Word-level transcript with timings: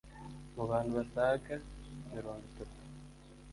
mu 0.55 0.63
bantu 0.69 0.91
basaga 0.97 1.53
mirongo 2.13 2.43
itatu 2.49 2.81